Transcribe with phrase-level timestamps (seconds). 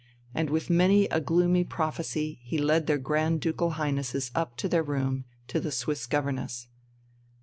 [0.33, 4.81] And with many a gloomy prophecy he led their Grand Ducal Highnesses up to their
[4.81, 6.65] room to the Swiss governess.